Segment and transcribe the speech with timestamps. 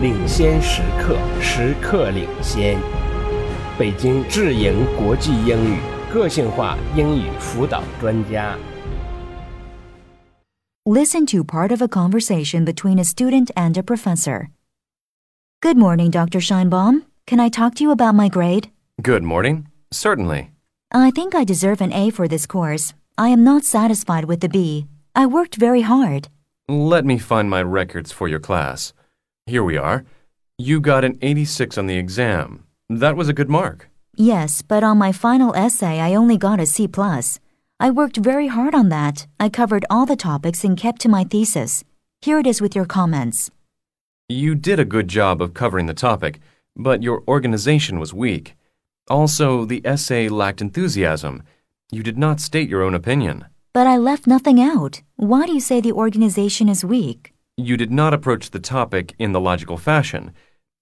[0.00, 2.78] 领先时刻，时刻领先。
[3.78, 5.78] 北京智盈国际英语
[6.12, 8.56] 个性化英语辅导专家。
[10.84, 14.48] Listen to part of a conversation between a student and a professor.
[15.60, 16.40] Good morning, Dr.
[16.40, 17.02] Scheinbaum.
[17.26, 18.70] Can I talk to you about my grade?
[19.02, 19.66] Good morning.
[19.90, 20.50] Certainly.
[20.90, 22.94] I think I deserve an A for this course.
[23.18, 24.86] I am not satisfied with the B.
[25.14, 26.28] I worked very hard.
[26.68, 28.94] Let me find my records for your class.
[29.48, 30.04] Here we are.
[30.58, 32.64] You got an 86 on the exam.
[32.90, 33.88] That was a good mark.
[34.14, 36.86] Yes, but on my final essay, I only got a C+.
[36.86, 37.40] plus.
[37.80, 39.26] I worked very hard on that.
[39.40, 41.82] I covered all the topics and kept to my thesis.
[42.20, 43.50] Here it is with your comments.
[44.28, 46.40] You did a good job of covering the topic,
[46.76, 48.54] but your organization was weak.
[49.08, 51.42] Also, the essay lacked enthusiasm.
[51.90, 53.46] You did not state your own opinion.
[53.72, 55.00] But I left nothing out.
[55.16, 57.32] Why do you say the organization is weak?
[57.60, 60.32] You did not approach the topic in the logical fashion.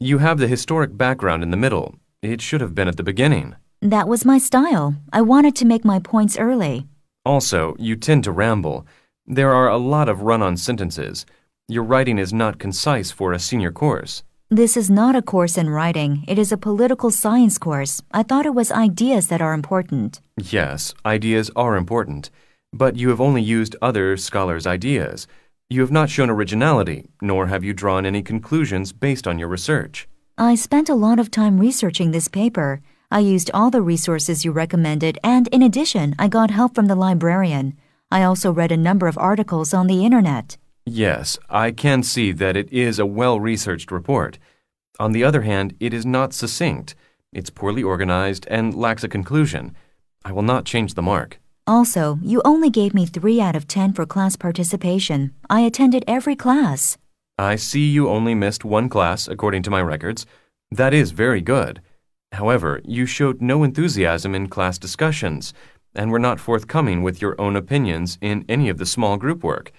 [0.00, 1.94] You have the historic background in the middle.
[2.20, 3.54] It should have been at the beginning.
[3.80, 4.96] That was my style.
[5.12, 6.88] I wanted to make my points early.
[7.24, 8.84] Also, you tend to ramble.
[9.24, 11.24] There are a lot of run on sentences.
[11.68, 14.24] Your writing is not concise for a senior course.
[14.50, 16.24] This is not a course in writing.
[16.26, 18.02] It is a political science course.
[18.10, 20.20] I thought it was ideas that are important.
[20.42, 22.30] Yes, ideas are important,
[22.72, 25.28] but you have only used other scholars' ideas.
[25.74, 30.06] You have not shown originality, nor have you drawn any conclusions based on your research.
[30.38, 32.80] I spent a lot of time researching this paper.
[33.10, 36.94] I used all the resources you recommended, and in addition, I got help from the
[36.94, 37.76] librarian.
[38.08, 40.58] I also read a number of articles on the internet.
[40.86, 44.38] Yes, I can see that it is a well researched report.
[45.00, 46.94] On the other hand, it is not succinct.
[47.32, 49.74] It's poorly organized and lacks a conclusion.
[50.24, 51.40] I will not change the mark.
[51.66, 55.32] Also, you only gave me 3 out of 10 for class participation.
[55.48, 56.98] I attended every class.
[57.38, 60.26] I see you only missed one class, according to my records.
[60.70, 61.80] That is very good.
[62.32, 65.54] However, you showed no enthusiasm in class discussions
[65.94, 69.72] and were not forthcoming with your own opinions in any of the small group work.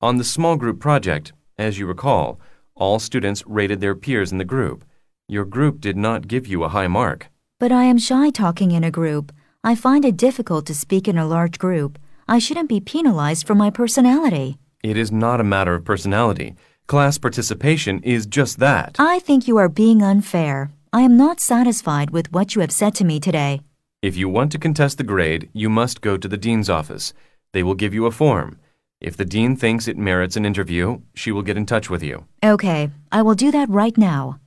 [0.00, 2.38] On the small group project, as you recall,
[2.74, 4.84] all students rated their peers in the group.
[5.26, 7.28] Your group did not give you a high mark.
[7.58, 9.32] But I am shy talking in a group.
[9.66, 11.98] I find it difficult to speak in a large group.
[12.28, 14.58] I shouldn't be penalized for my personality.
[14.84, 16.54] It is not a matter of personality.
[16.86, 18.94] Class participation is just that.
[19.00, 20.70] I think you are being unfair.
[20.92, 23.60] I am not satisfied with what you have said to me today.
[24.02, 27.12] If you want to contest the grade, you must go to the dean's office.
[27.52, 28.60] They will give you a form.
[29.00, 32.24] If the dean thinks it merits an interview, she will get in touch with you.
[32.44, 34.38] Okay, I will do that right now.